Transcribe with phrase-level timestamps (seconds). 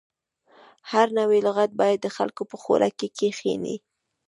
[0.91, 3.75] هر نوی لغت باید د خلکو په خوله کې کښیني.